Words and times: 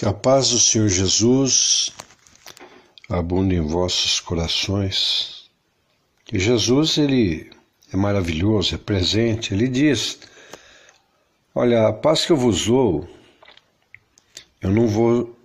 Que 0.00 0.08
a 0.08 0.14
paz 0.14 0.48
do 0.48 0.58
Senhor 0.58 0.88
Jesus 0.88 1.92
abunde 3.06 3.54
em 3.54 3.60
vossos 3.60 4.18
corações. 4.18 5.50
Que 6.24 6.38
Jesus, 6.38 6.96
ele 6.96 7.50
é 7.92 7.98
maravilhoso, 7.98 8.74
é 8.74 8.78
presente. 8.78 9.52
Ele 9.52 9.68
diz: 9.68 10.18
Olha, 11.54 11.86
a 11.86 11.92
paz 11.92 12.24
que 12.24 12.32
eu 12.32 12.36
vos 12.38 12.64
dou, 12.64 13.06
eu 14.62 14.70
não 14.70 14.88
vou, 14.88 15.38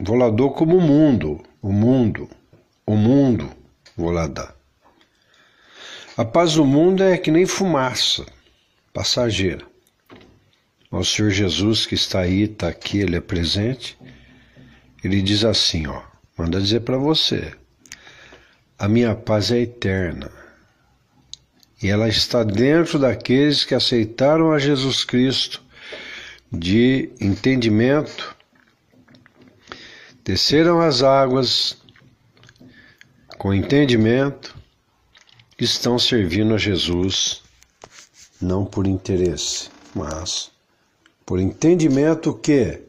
vou 0.00 0.16
lá 0.16 0.30
dou 0.30 0.50
como 0.50 0.78
o 0.78 0.80
mundo, 0.80 1.42
o 1.60 1.70
mundo, 1.70 2.26
o 2.86 2.96
mundo 2.96 3.50
vou 3.94 4.10
lá 4.10 4.26
dar. 4.26 4.56
A 6.16 6.24
paz 6.24 6.54
do 6.54 6.64
mundo 6.64 7.02
é 7.02 7.18
que 7.18 7.30
nem 7.30 7.44
fumaça, 7.44 8.24
passageira. 8.94 9.69
O 10.90 11.04
Senhor 11.04 11.30
Jesus 11.30 11.86
que 11.86 11.94
está 11.94 12.20
aí, 12.20 12.42
está 12.42 12.66
aqui, 12.66 12.98
ele 12.98 13.14
é 13.14 13.20
presente. 13.20 13.96
Ele 15.04 15.22
diz 15.22 15.44
assim, 15.44 15.86
ó, 15.86 16.02
manda 16.36 16.60
dizer 16.60 16.80
para 16.80 16.98
você: 16.98 17.54
a 18.76 18.88
minha 18.88 19.14
paz 19.14 19.52
é 19.52 19.60
eterna. 19.60 20.32
E 21.80 21.88
ela 21.88 22.08
está 22.08 22.42
dentro 22.42 22.98
daqueles 22.98 23.64
que 23.64 23.74
aceitaram 23.74 24.52
a 24.52 24.58
Jesus 24.58 25.04
Cristo 25.04 25.62
de 26.52 27.10
entendimento, 27.20 28.36
desceram 30.24 30.80
as 30.80 31.02
águas 31.02 31.78
com 33.38 33.54
entendimento, 33.54 34.54
estão 35.56 35.98
servindo 35.98 36.54
a 36.54 36.58
Jesus 36.58 37.42
não 38.40 38.64
por 38.64 38.86
interesse, 38.86 39.70
mas 39.94 40.50
por 41.30 41.38
entendimento 41.38 42.34
que 42.34 42.82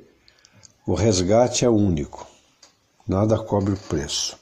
o 0.88 0.96
resgate 0.96 1.64
é 1.64 1.70
único, 1.70 2.26
nada 3.08 3.38
cobre 3.38 3.74
o 3.74 3.78
preço. 3.78 4.36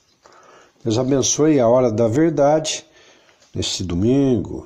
Deus 0.82 0.98
abençoe 0.98 1.60
a 1.60 1.68
hora 1.68 1.92
da 1.92 2.08
verdade 2.08 2.86
neste 3.54 3.84
domingo. 3.84 4.66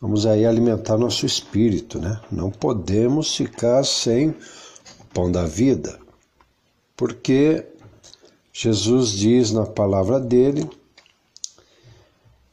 Vamos 0.00 0.24
aí 0.24 0.46
alimentar 0.46 0.96
nosso 0.96 1.26
espírito, 1.26 1.98
né? 1.98 2.20
Não 2.30 2.48
podemos 2.48 3.34
ficar 3.34 3.84
sem 3.84 4.28
o 4.28 5.04
pão 5.12 5.32
da 5.32 5.44
vida, 5.44 5.98
porque 6.96 7.66
Jesus 8.52 9.10
diz 9.10 9.50
na 9.50 9.66
palavra 9.66 10.20
dele 10.20 10.70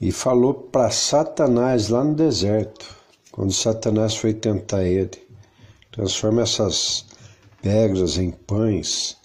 e 0.01 0.11
falou 0.11 0.51
para 0.51 0.89
Satanás 0.89 1.89
lá 1.89 2.03
no 2.03 2.15
deserto, 2.15 2.87
quando 3.31 3.53
Satanás 3.53 4.15
foi 4.15 4.33
tentar 4.33 4.83
ele. 4.83 5.24
Transforma 5.95 6.41
essas 6.41 7.05
pedras 7.61 8.17
em 8.17 8.29
pães. 8.29 9.15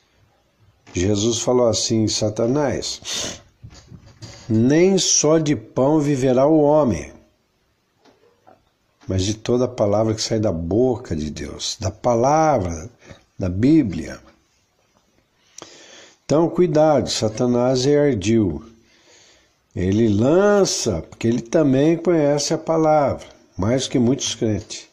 Jesus 0.94 1.40
falou 1.40 1.68
assim: 1.68 2.06
Satanás, 2.06 3.40
nem 4.48 4.96
só 4.96 5.38
de 5.38 5.56
pão 5.56 5.98
viverá 5.98 6.46
o 6.46 6.60
homem, 6.60 7.12
mas 9.08 9.24
de 9.24 9.34
toda 9.34 9.64
a 9.64 9.68
palavra 9.68 10.14
que 10.14 10.22
sai 10.22 10.38
da 10.38 10.52
boca 10.52 11.16
de 11.16 11.28
Deus, 11.28 11.76
da 11.80 11.90
palavra, 11.90 12.88
da 13.36 13.48
Bíblia. 13.48 14.20
Então, 16.24 16.48
cuidado, 16.48 17.10
Satanás 17.10 17.84
é 17.84 17.98
ardil. 17.98 18.64
Ele 19.74 20.08
lança, 20.08 21.02
porque 21.02 21.26
ele 21.26 21.42
também 21.42 21.96
conhece 21.96 22.54
a 22.54 22.58
palavra, 22.58 23.26
mais 23.58 23.88
que 23.88 23.98
muitos 23.98 24.36
crentes. 24.36 24.89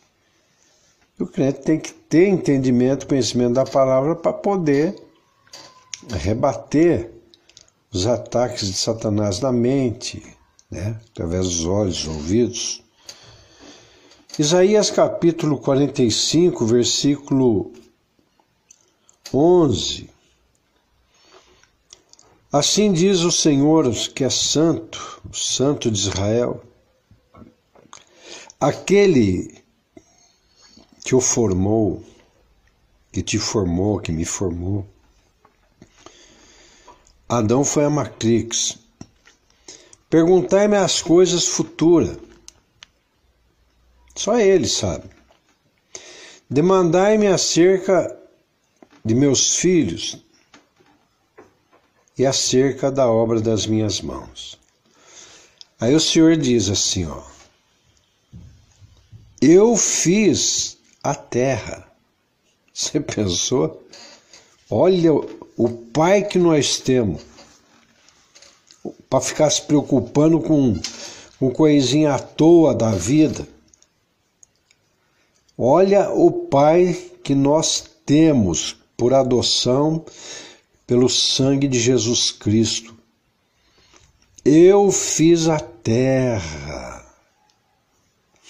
O 1.20 1.26
crente 1.26 1.62
tem 1.62 1.80
que 1.80 1.92
ter 1.94 2.28
entendimento, 2.28 3.08
conhecimento 3.08 3.54
da 3.54 3.66
palavra 3.66 4.16
para 4.16 4.32
poder 4.32 4.96
rebater 6.10 7.12
os 7.92 8.06
ataques 8.06 8.68
de 8.68 8.74
Satanás 8.74 9.40
na 9.40 9.52
mente, 9.52 10.22
né? 10.70 11.00
através 11.10 11.46
dos 11.46 11.66
olhos, 11.66 12.04
dos 12.04 12.16
ouvidos. 12.16 12.84
Isaías 14.38 14.92
capítulo 14.92 15.58
45, 15.58 16.64
versículo 16.68 17.74
11. 19.34 20.12
Assim 22.52 22.94
diz 22.94 23.22
o 23.22 23.32
Senhor, 23.32 23.92
que 24.14 24.24
é 24.24 24.30
santo, 24.30 25.20
o 25.28 25.36
santo 25.36 25.90
de 25.90 25.98
Israel, 25.98 26.62
aquele 28.60 29.67
que 31.08 31.16
o 31.16 31.22
formou, 31.22 32.04
que 33.14 33.22
te 33.22 33.40
formou, 33.40 33.98
que 33.98 34.12
me 34.12 34.26
formou. 34.26 34.86
Adão 37.30 37.64
foi 37.64 37.86
a 37.86 37.90
matrix. 37.90 38.78
Perguntai-me 40.10 40.76
as 40.76 41.02
coisas 41.02 41.48
futuras. 41.48 42.18
Só 44.18 44.38
ele 44.38 44.68
sabe. 44.68 45.10
Demandai-me 46.50 47.28
acerca 47.28 48.14
de 49.06 49.16
meus 49.16 49.56
filhos 49.56 50.22
e 52.18 52.26
acerca 52.26 52.92
da 52.92 53.10
obra 53.10 53.40
das 53.40 53.66
minhas 53.66 54.02
mãos. 54.02 54.60
Aí 55.80 55.96
o 55.96 56.02
Senhor 56.02 56.36
diz 56.36 56.68
assim, 56.68 57.06
ó: 57.06 57.24
Eu 59.42 59.78
fiz 59.78 60.77
a 61.10 61.16
terra. 61.16 61.90
Você 62.74 63.00
pensou? 63.00 63.88
Olha 64.70 65.14
o 65.14 65.70
pai 65.94 66.24
que 66.24 66.38
nós 66.38 66.80
temos 66.82 67.22
para 69.10 69.22
ficar 69.22 69.50
se 69.50 69.62
preocupando 69.62 70.42
com, 70.42 70.78
com 71.40 71.50
coisinha 71.50 72.14
à 72.14 72.20
toa 72.20 72.76
da 72.76 72.92
vida. 72.92 73.48
Olha 75.58 76.12
o 76.12 76.30
pai 76.30 76.94
que 77.24 77.34
nós 77.34 77.86
temos 78.06 78.76
por 78.98 79.14
adoção 79.14 80.06
pelo 80.86 81.10
sangue 81.10 81.70
de 81.70 81.80
Jesus 81.80 82.32
Cristo. 82.32 82.94
Eu 84.44 84.92
fiz 84.92 85.48
a 85.48 85.60
terra. 85.60 87.06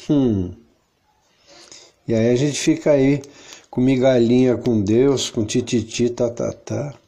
Hum. 0.10 0.67
E 2.08 2.14
aí 2.14 2.30
a 2.30 2.36
gente 2.36 2.60
fica 2.60 2.92
aí 2.92 3.22
com 3.70 3.82
migalhinha 3.82 4.56
com 4.56 4.82
Deus, 4.82 5.30
com 5.30 5.46
tititi, 5.46 6.10
tatatá. 6.10 6.54
Tá, 6.54 6.92
tá. 6.92 7.08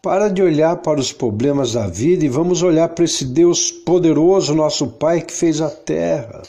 Para 0.00 0.28
de 0.28 0.40
olhar 0.40 0.76
para 0.76 1.00
os 1.00 1.12
problemas 1.12 1.72
da 1.72 1.88
vida 1.88 2.24
e 2.24 2.28
vamos 2.28 2.62
olhar 2.62 2.88
para 2.88 3.04
esse 3.04 3.24
Deus 3.24 3.70
poderoso, 3.72 4.54
nosso 4.54 4.86
Pai 4.86 5.20
que 5.20 5.32
fez 5.32 5.60
a 5.60 5.68
terra. 5.68 6.42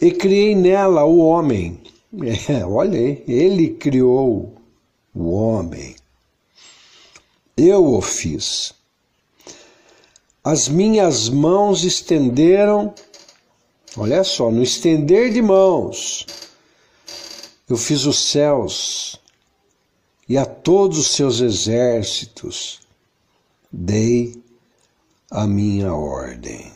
E 0.00 0.10
criei 0.10 0.54
nela 0.54 1.04
o 1.04 1.18
homem. 1.18 1.80
É, 2.50 2.62
olha 2.66 2.98
aí, 2.98 3.24
ele 3.26 3.70
criou 3.70 4.52
o 5.14 5.30
homem. 5.30 5.96
Eu 7.56 7.86
o 7.86 8.02
fiz. 8.02 8.74
As 10.44 10.68
minhas 10.68 11.30
mãos 11.30 11.84
estenderam 11.84 12.92
Olha 13.96 14.24
só, 14.24 14.50
no 14.50 14.62
estender 14.62 15.32
de 15.32 15.42
mãos, 15.42 16.26
eu 17.68 17.76
fiz 17.76 18.06
os 18.06 18.18
céus 18.18 19.20
e 20.26 20.38
a 20.38 20.46
todos 20.46 20.98
os 20.98 21.08
seus 21.08 21.40
exércitos 21.40 22.80
dei 23.70 24.42
a 25.30 25.46
minha 25.46 25.94
ordem. 25.94 26.72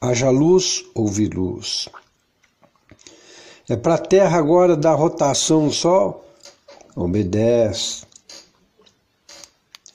Haja 0.00 0.30
luz, 0.30 0.84
ouvi 0.94 1.26
luz. 1.26 1.88
É 3.68 3.76
para 3.76 3.94
a 3.94 3.98
terra 3.98 4.38
agora 4.38 4.76
dar 4.76 4.94
rotação 4.94 5.64
no 5.64 5.72
sol? 5.72 6.24
Obedece. 6.94 8.04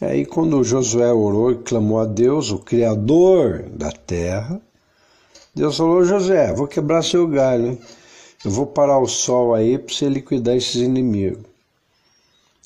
Aí, 0.02 0.26
quando 0.26 0.64
Josué 0.64 1.12
orou 1.12 1.52
e 1.52 1.58
clamou 1.58 2.00
a 2.00 2.06
Deus, 2.06 2.52
o 2.52 2.60
Criador 2.60 3.64
da 3.64 3.92
terra, 3.92 4.62
Deus 5.58 5.76
falou, 5.76 6.06
José, 6.06 6.54
vou 6.54 6.68
quebrar 6.68 7.04
seu 7.04 7.28
galho, 7.28 7.72
hein? 7.72 7.80
Eu 8.46 8.52
vou 8.52 8.68
parar 8.68 9.00
o 9.00 9.08
sol 9.08 9.56
aí 9.56 9.80
para 9.80 9.92
você 9.92 10.08
liquidar 10.08 10.56
esses 10.56 10.76
inimigos. 10.76 11.44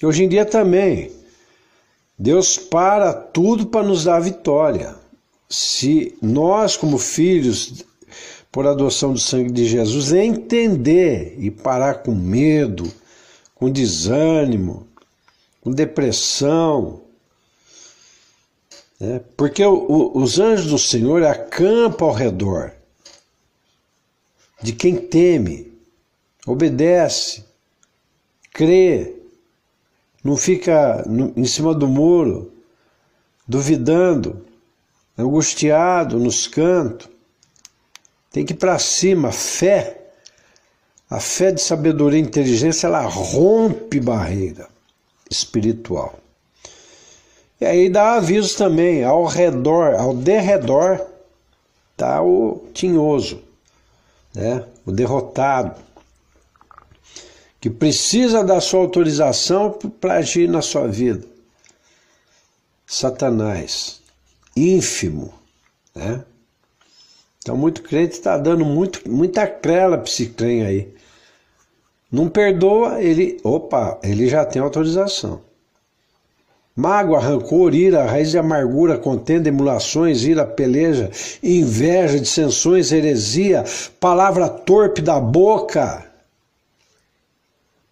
E 0.02 0.06
hoje 0.06 0.26
em 0.26 0.28
dia 0.28 0.46
também, 0.46 1.10
Deus 2.20 2.58
para 2.58 3.14
tudo 3.14 3.66
para 3.66 3.88
nos 3.88 4.04
dar 4.04 4.20
vitória. 4.20 4.94
Se 5.48 6.18
nós, 6.22 6.76
como 6.76 6.98
filhos, 6.98 7.86
por 8.52 8.68
adoção 8.68 9.14
do 9.14 9.20
sangue 9.20 9.54
de 9.54 9.66
Jesus, 9.66 10.12
entender 10.12 11.38
e 11.40 11.50
parar 11.50 12.04
com 12.04 12.14
medo, 12.14 12.92
com 13.56 13.72
desânimo, 13.72 14.86
com 15.62 15.72
depressão, 15.72 17.04
né? 19.00 19.22
porque 19.38 19.64
os 19.66 20.40
anjos 20.40 20.68
do 20.68 20.78
Senhor 20.78 21.24
acampam 21.24 22.10
ao 22.10 22.14
redor 22.14 22.81
de 24.62 24.74
quem 24.74 24.96
teme, 24.96 25.74
obedece, 26.46 27.44
crê, 28.54 29.16
não 30.24 30.38
fica 30.38 31.04
em 31.36 31.46
cima 31.46 31.74
do 31.74 31.88
muro, 31.88 32.54
duvidando, 33.48 34.46
angustiado 35.18 36.20
nos 36.20 36.48
cantos. 36.48 37.10
Tem 38.32 38.46
que 38.46 38.54
ir 38.54 38.58
para 38.58 38.78
cima, 38.78 39.32
fé. 39.32 39.98
A 41.10 41.20
fé 41.20 41.52
de 41.52 41.62
sabedoria 41.62 42.20
e 42.20 42.24
inteligência, 42.24 42.88
ela 42.88 43.02
rompe 43.02 44.00
barreira 44.00 44.70
espiritual. 45.30 46.18
E 47.60 47.66
aí 47.66 47.90
dá 47.90 48.14
aviso 48.14 48.58
também, 48.58 49.04
ao 49.04 49.26
redor, 49.26 49.96
ao 49.96 50.16
derredor, 50.16 51.06
tá 51.98 52.22
o 52.22 52.66
tinhoso, 52.74 53.44
né? 54.34 54.66
o 54.86 54.92
derrotado, 54.92 55.82
que 57.60 57.70
precisa 57.70 58.44
da 58.44 58.60
sua 58.60 58.82
autorização 58.82 59.72
para 60.00 60.16
agir 60.16 60.50
na 60.50 60.62
sua 60.62 60.88
vida. 60.88 61.28
Satanás, 62.88 64.02
ínfimo, 64.56 65.34
né? 65.96 66.24
Então, 67.38 67.58
muito 67.58 67.82
crente 67.82 68.14
está 68.14 68.38
dando 68.38 68.64
muito, 68.64 69.10
muita 69.10 69.48
crela 69.48 69.98
para 69.98 70.10
esse 70.10 70.28
trem 70.28 70.64
aí. 70.64 70.94
Não 72.12 72.30
perdoa, 72.30 73.02
ele. 73.02 73.40
Opa, 73.44 74.00
ele 74.04 74.28
já 74.28 74.46
tem 74.46 74.62
autorização. 74.62 75.42
Mágoa, 76.76 77.20
rancor, 77.20 77.76
ira, 77.76 78.06
raiz 78.06 78.32
de 78.32 78.38
amargura, 78.38 78.98
contenda, 78.98 79.50
emulações, 79.50 80.24
ira, 80.24 80.46
peleja, 80.46 81.12
inveja, 81.44 82.20
dissensões, 82.20 82.92
heresia, 82.92 83.66
palavra 84.00 84.48
torpe 84.48 85.02
da 85.02 85.20
boca. 85.20 86.06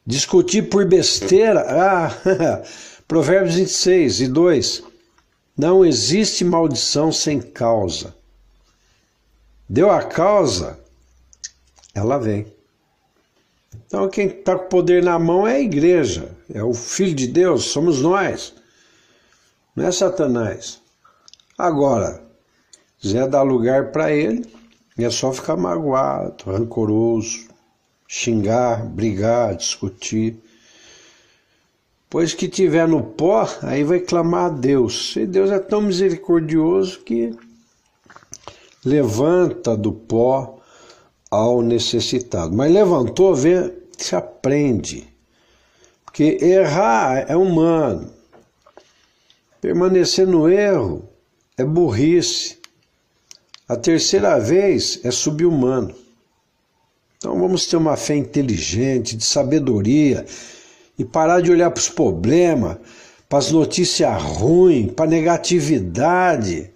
Discutir 0.05 0.69
por 0.69 0.85
besteira. 0.85 1.65
Ah, 1.67 2.63
Provérbios 3.07 3.55
26 3.55 4.21
e 4.21 4.27
2. 4.27 4.83
Não 5.57 5.85
existe 5.85 6.45
maldição 6.45 7.11
sem 7.11 7.41
causa. 7.41 8.15
Deu 9.67 9.91
a 9.91 10.01
causa, 10.01 10.79
ela 11.93 12.17
vem. 12.17 12.47
Então, 13.85 14.07
quem 14.07 14.27
está 14.27 14.55
com 14.55 14.65
o 14.65 14.69
poder 14.69 15.03
na 15.03 15.19
mão 15.19 15.47
é 15.47 15.55
a 15.55 15.59
igreja, 15.59 16.31
é 16.53 16.63
o 16.63 16.73
Filho 16.73 17.13
de 17.13 17.27
Deus, 17.27 17.65
somos 17.65 18.01
nós, 18.01 18.53
não 19.79 19.87
é 19.87 19.93
Satanás. 19.93 20.81
Agora, 21.57 22.21
quiser 22.99 23.29
dar 23.29 23.43
lugar 23.43 23.93
para 23.93 24.11
ele, 24.11 24.45
é 24.97 25.09
só 25.09 25.31
ficar 25.31 25.55
magoado, 25.55 26.51
rancoroso, 26.51 27.47
xingar, 28.05 28.85
brigar, 28.85 29.55
discutir. 29.55 30.37
Pois 32.09 32.33
que 32.33 32.49
tiver 32.49 32.89
no 32.89 33.01
pó, 33.01 33.47
aí 33.61 33.85
vai 33.85 34.01
clamar 34.01 34.47
a 34.47 34.49
Deus. 34.49 35.15
E 35.15 35.25
Deus 35.25 35.49
é 35.49 35.59
tão 35.59 35.81
misericordioso 35.81 36.99
que 36.99 37.33
levanta 38.83 39.77
do 39.77 39.93
pó 39.93 40.59
ao 41.31 41.61
necessitado. 41.61 42.53
Mas 42.53 42.69
levantou, 42.69 43.33
vê, 43.33 43.73
se 43.97 44.13
aprende. 44.13 45.07
Porque 46.03 46.37
errar 46.41 47.31
é 47.31 47.37
humano. 47.37 48.18
Permanecer 49.61 50.25
no 50.25 50.49
erro 50.49 51.09
é 51.57 51.63
burrice. 51.63 52.57
A 53.67 53.75
terceira 53.75 54.39
vez 54.39 54.99
é 55.03 55.11
subhumano. 55.11 55.93
Então 57.17 57.37
vamos 57.37 57.67
ter 57.67 57.75
uma 57.75 57.97
fé 57.97 58.15
inteligente, 58.15 59.17
de 59.17 59.25
sabedoria 59.25 60.25
e 60.97 61.03
parar 61.03 61.41
de 61.41 61.51
olhar 61.51 61.69
para 61.69 61.81
os 61.81 61.89
problemas, 61.89 62.77
para 63.27 63.39
as 63.39 63.51
notícias 63.51 64.21
ruins, 64.23 64.91
para 64.93 65.05
a 65.05 65.09
negatividade. 65.09 66.71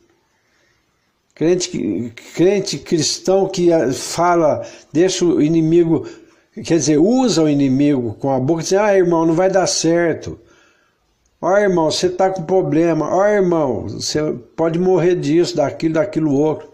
Crente, 1.34 2.14
crente 2.36 2.78
cristão 2.78 3.48
que 3.48 3.70
fala, 3.94 4.68
deixa 4.92 5.26
o 5.26 5.42
inimigo, 5.42 6.08
quer 6.54 6.78
dizer, 6.78 7.00
usa 7.00 7.44
o 7.44 7.50
inimigo 7.50 8.14
com 8.16 8.30
a 8.30 8.40
boca 8.40 8.62
diz: 8.62 8.74
ah, 8.74 8.96
irmão, 8.96 9.26
não 9.26 9.34
vai 9.34 9.50
dar 9.50 9.66
certo. 9.66 10.40
Ó, 11.46 11.58
irmão, 11.58 11.92
você 11.92 12.08
está 12.08 12.30
com 12.30 12.42
problema. 12.44 13.14
Ó, 13.14 13.26
irmão, 13.28 13.82
você 13.82 14.32
pode 14.56 14.80
morrer 14.80 15.18
disso, 15.18 15.58
daquilo, 15.58 15.96
daquilo 15.96 16.34
outro. 16.34 16.72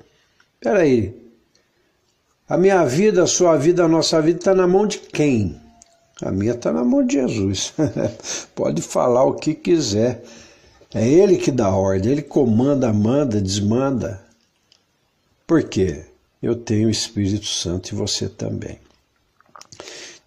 Peraí. 0.60 1.20
A 2.48 2.56
minha 2.56 2.86
vida, 2.86 3.24
a 3.24 3.28
sua 3.28 3.58
vida, 3.58 3.84
a 3.84 3.88
nossa 3.88 4.22
vida 4.22 4.38
está 4.38 4.54
na 4.54 4.68
mão 4.68 4.86
de 4.86 5.00
quem? 5.00 5.60
A 6.22 6.30
minha 6.30 6.52
está 6.52 6.72
na 6.72 6.84
mão 6.84 7.04
de 7.04 7.16
Jesus. 7.16 7.74
pode 8.54 8.84
falar 8.84 9.24
o 9.24 9.34
que 9.34 9.56
quiser. 9.56 10.24
É 10.94 11.04
Ele 11.04 11.38
que 11.38 11.50
dá 11.50 11.70
ordem, 11.70 12.12
Ele 12.12 12.22
comanda, 12.22 12.94
manda, 12.94 13.42
desmanda. 13.42 14.24
Por 15.48 15.64
quê? 15.64 16.06
Eu 16.44 16.56
tenho 16.56 16.90
o 16.90 16.92
Espírito 16.92 17.48
Santo 17.48 17.90
e 17.90 17.96
você 17.96 18.30
também. 18.30 18.80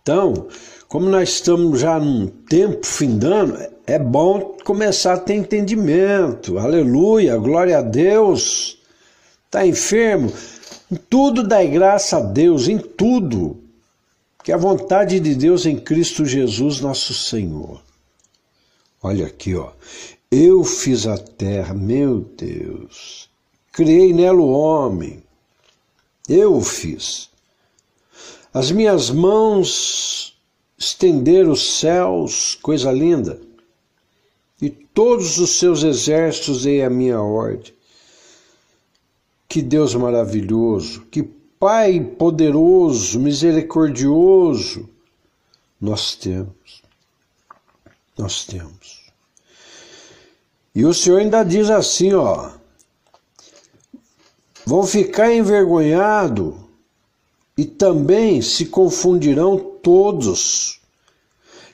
Então, 0.02 0.48
como 0.92 1.08
nós 1.08 1.30
estamos 1.30 1.80
já 1.80 1.98
num 1.98 2.26
tempo 2.26 2.86
findando, 2.86 3.58
é 3.86 3.98
bom 3.98 4.58
começar 4.62 5.14
a 5.14 5.18
ter 5.18 5.34
entendimento. 5.34 6.58
Aleluia, 6.58 7.38
glória 7.38 7.78
a 7.78 7.82
Deus. 7.82 8.78
Está 9.46 9.66
enfermo? 9.66 10.30
Em 10.90 10.96
tudo 10.96 11.42
dai 11.42 11.68
graça 11.68 12.18
a 12.18 12.20
Deus, 12.20 12.68
em 12.68 12.76
tudo. 12.76 13.58
Que 14.44 14.52
a 14.52 14.56
vontade 14.58 15.18
de 15.18 15.34
Deus 15.34 15.64
em 15.64 15.78
Cristo 15.78 16.26
Jesus, 16.26 16.80
nosso 16.80 17.14
Senhor. 17.14 17.80
Olha 19.02 19.26
aqui, 19.26 19.54
ó. 19.54 19.70
Eu 20.30 20.62
fiz 20.62 21.06
a 21.06 21.16
terra, 21.16 21.72
meu 21.72 22.20
Deus 22.20 23.32
criei 23.72 24.12
nela 24.12 24.40
o 24.40 24.50
homem. 24.50 25.22
Eu 26.28 26.60
fiz. 26.60 27.30
As 28.52 28.70
minhas 28.70 29.10
mãos 29.10 30.38
estenderam 30.82 31.52
os 31.52 31.78
céus, 31.78 32.58
coisa 32.60 32.90
linda, 32.90 33.40
e 34.60 34.68
todos 34.68 35.38
os 35.38 35.50
seus 35.50 35.84
exércitos 35.84 36.64
dei 36.64 36.82
a 36.82 36.90
minha 36.90 37.20
ordem. 37.20 37.72
Que 39.48 39.62
Deus 39.62 39.94
maravilhoso, 39.94 41.02
que 41.02 41.22
Pai 41.22 42.00
poderoso, 42.00 43.20
misericordioso 43.20 44.88
nós 45.80 46.16
temos. 46.16 46.82
Nós 48.18 48.44
temos. 48.44 49.04
E 50.74 50.84
o 50.84 50.92
Senhor 50.92 51.20
ainda 51.20 51.44
diz 51.44 51.70
assim, 51.70 52.12
ó, 52.14 52.50
vão 54.66 54.84
ficar 54.84 55.32
envergonhados 55.32 56.56
e 57.62 57.64
também 57.64 58.42
se 58.42 58.66
confundirão 58.66 59.56
todos, 59.56 60.80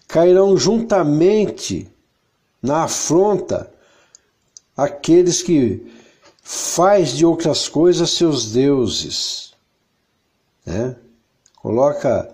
cairão 0.06 0.54
juntamente 0.54 1.90
na 2.60 2.82
afronta 2.82 3.72
aqueles 4.76 5.40
que 5.40 5.90
faz 6.42 7.16
de 7.16 7.24
outras 7.24 7.70
coisas 7.70 8.10
seus 8.10 8.52
deuses, 8.52 9.54
né? 10.66 10.94
Coloca 11.56 12.30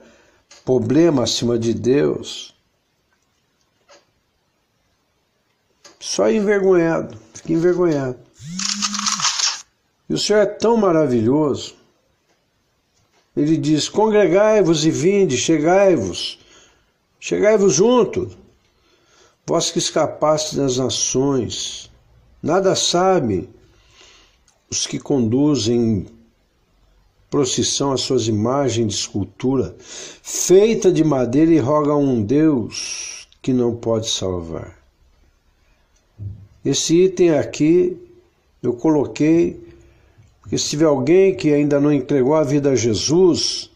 problema 0.64 1.22
acima 1.22 1.56
de 1.56 1.72
Deus. 1.72 2.52
Só 6.00 6.28
envergonhado, 6.28 7.16
fica 7.34 7.52
envergonhado. 7.52 8.18
E 10.08 10.14
o 10.14 10.18
Senhor 10.18 10.40
é 10.40 10.46
tão 10.46 10.76
maravilhoso. 10.76 11.83
Ele 13.36 13.56
diz: 13.56 13.88
Congregai-vos 13.88 14.84
e 14.84 14.90
vinde, 14.90 15.36
chegai-vos, 15.36 16.38
chegai-vos 17.18 17.74
junto, 17.74 18.30
vós 19.46 19.70
que 19.70 19.78
escapastes 19.78 20.54
das 20.54 20.76
nações. 20.78 21.90
Nada 22.42 22.76
sabe 22.76 23.48
os 24.70 24.86
que 24.86 24.98
conduzem 24.98 26.06
procissão 27.30 27.92
às 27.92 28.02
suas 28.02 28.28
imagens 28.28 28.86
de 28.86 28.94
escultura, 28.94 29.74
feita 29.80 30.92
de 30.92 31.02
madeira 31.02 31.52
e 31.52 31.58
roga 31.58 31.90
a 31.90 31.96
um 31.96 32.22
Deus 32.22 33.26
que 33.42 33.52
não 33.52 33.74
pode 33.74 34.08
salvar. 34.08 34.78
Esse 36.64 37.04
item 37.04 37.30
aqui 37.30 38.00
eu 38.62 38.72
coloquei 38.74 39.60
porque 40.44 40.58
se 40.58 40.68
tiver 40.68 40.84
alguém 40.84 41.34
que 41.34 41.52
ainda 41.52 41.80
não 41.80 41.92
entregou 41.92 42.36
a 42.36 42.44
vida 42.44 42.70
a 42.70 42.76
Jesus, 42.76 43.68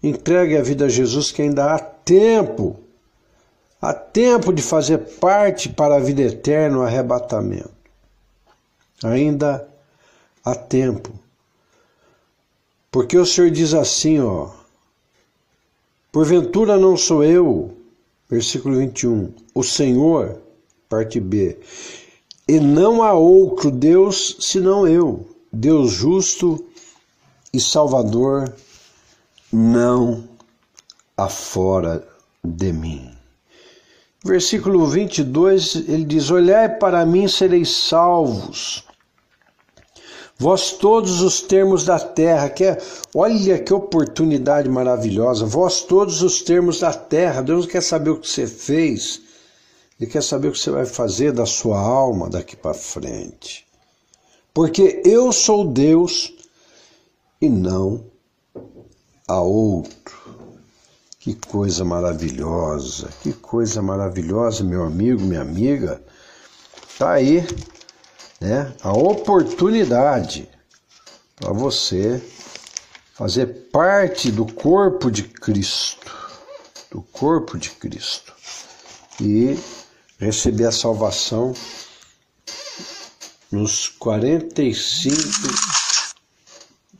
entregue 0.00 0.56
a 0.56 0.62
vida 0.62 0.84
a 0.84 0.88
Jesus 0.88 1.32
que 1.32 1.42
ainda 1.42 1.74
há 1.74 1.80
tempo. 1.80 2.78
Há 3.82 3.92
tempo 3.92 4.52
de 4.52 4.62
fazer 4.62 4.98
parte 5.18 5.68
para 5.68 5.96
a 5.96 6.00
vida 6.00 6.22
eterna, 6.22 6.78
o 6.78 6.82
arrebatamento. 6.82 7.70
Ainda 9.02 9.68
há 10.44 10.54
tempo. 10.54 11.10
Porque 12.90 13.18
o 13.18 13.26
Senhor 13.26 13.50
diz 13.50 13.74
assim, 13.74 14.20
ó: 14.20 14.50
Porventura 16.12 16.76
não 16.76 16.96
sou 16.96 17.24
eu 17.24 17.78
Versículo 18.28 18.76
21. 18.76 19.32
O 19.54 19.62
Senhor, 19.62 20.38
parte 20.88 21.18
B, 21.18 21.58
e 22.46 22.60
não 22.60 23.02
há 23.02 23.14
outro 23.14 23.70
Deus 23.70 24.36
senão 24.40 24.86
eu, 24.86 25.26
Deus 25.52 25.92
justo 25.92 26.64
e 27.52 27.60
Salvador, 27.60 28.54
não 29.52 30.28
há 31.16 31.28
fora 31.28 32.06
de 32.44 32.72
mim. 32.72 33.10
Versículo 34.24 34.86
22, 34.86 35.76
ele 35.88 36.04
diz: 36.04 36.30
Olhai 36.30 36.68
para 36.68 37.06
mim, 37.06 37.26
sereis 37.28 37.70
salvos. 37.70 38.84
Vós 40.40 40.72
todos 40.72 41.20
os 41.20 41.40
termos 41.40 41.84
da 41.84 41.98
terra, 41.98 42.48
que 42.48 42.64
é, 42.64 42.78
olha 43.14 43.58
que 43.58 43.74
oportunidade 43.74 44.68
maravilhosa. 44.68 45.44
Vós 45.44 45.80
todos 45.80 46.22
os 46.22 46.42
termos 46.42 46.78
da 46.78 46.92
terra. 46.92 47.42
Deus 47.42 47.66
quer 47.66 47.82
saber 47.82 48.10
o 48.10 48.20
que 48.20 48.28
você 48.28 48.46
fez. 48.46 49.20
Ele 49.98 50.08
quer 50.08 50.22
saber 50.22 50.48
o 50.48 50.52
que 50.52 50.58
você 50.58 50.70
vai 50.70 50.86
fazer 50.86 51.32
da 51.32 51.44
sua 51.44 51.80
alma 51.80 52.28
daqui 52.30 52.56
para 52.56 52.72
frente. 52.72 53.67
Porque 54.58 55.02
eu 55.04 55.32
sou 55.32 55.64
Deus 55.64 56.32
e 57.40 57.48
não 57.48 58.04
a 59.28 59.40
outro. 59.40 60.18
Que 61.20 61.32
coisa 61.32 61.84
maravilhosa, 61.84 63.08
que 63.22 63.32
coisa 63.32 63.80
maravilhosa, 63.80 64.64
meu 64.64 64.82
amigo, 64.82 65.22
minha 65.22 65.42
amiga. 65.42 66.02
Tá 66.98 67.12
aí, 67.12 67.46
né? 68.40 68.74
A 68.82 68.92
oportunidade 68.92 70.48
para 71.36 71.52
você 71.52 72.20
fazer 73.14 73.70
parte 73.70 74.32
do 74.32 74.44
corpo 74.44 75.08
de 75.08 75.22
Cristo, 75.22 76.12
do 76.90 77.00
corpo 77.00 77.56
de 77.56 77.70
Cristo 77.70 78.34
e 79.20 79.56
receber 80.18 80.64
a 80.64 80.72
salvação 80.72 81.54
nos 83.50 83.88
45 83.88 85.78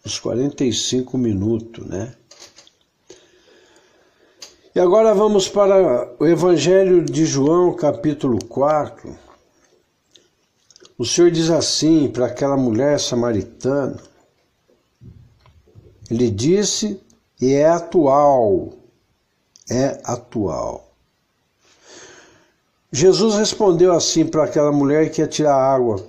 nos 0.04 0.18
45 0.18 1.18
minutos, 1.18 1.86
né? 1.86 2.14
E 4.74 4.80
agora 4.80 5.12
vamos 5.12 5.48
para 5.48 6.14
o 6.18 6.26
Evangelho 6.26 7.04
de 7.04 7.26
João, 7.26 7.74
capítulo 7.74 8.38
4. 8.44 9.18
O 10.96 11.04
Senhor 11.04 11.30
diz 11.30 11.50
assim 11.50 12.08
para 12.08 12.26
aquela 12.26 12.56
mulher 12.56 12.98
samaritana: 12.98 14.00
Ele 16.10 16.30
disse, 16.30 17.00
e 17.40 17.52
é 17.52 17.68
atual, 17.68 18.72
é 19.68 20.00
atual. 20.04 20.90
Jesus 22.90 23.34
respondeu 23.34 23.92
assim 23.92 24.26
para 24.26 24.44
aquela 24.44 24.72
mulher 24.72 25.10
que 25.10 25.20
ia 25.20 25.28
tirar 25.28 25.54
água 25.54 26.02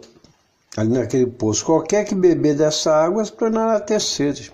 ali 0.78 0.90
naquele 0.90 1.28
poço: 1.28 1.66
Qualquer 1.66 2.06
que 2.06 2.16
beber 2.16 2.56
dessa 2.56 2.94
água 2.94 3.24
se 3.24 3.32
tornará 3.32 3.80
ter 3.80 4.00
sede. 4.00 4.52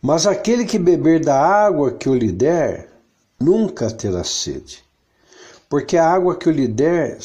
Mas 0.00 0.26
aquele 0.26 0.64
que 0.64 0.78
beber 0.78 1.24
da 1.24 1.38
água 1.38 1.92
que 1.92 2.08
eu 2.08 2.14
lhe 2.14 2.32
der, 2.32 2.88
nunca 3.38 3.90
terá 3.90 4.24
sede, 4.24 4.82
porque 5.68 5.96
a 5.96 6.10
água 6.10 6.36
que 6.36 6.48
eu 6.48 6.52
lhe 6.52 6.66
der 6.66 7.18